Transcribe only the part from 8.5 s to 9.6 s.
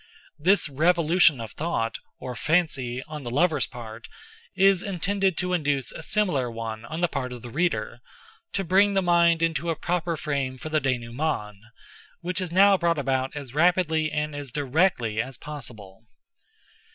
bring the mind